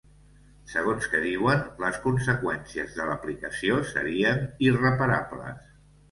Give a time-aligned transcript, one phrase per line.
[0.69, 5.69] Segons que diuen, les conseqüències de l’aplicació serien ‘irreparables’.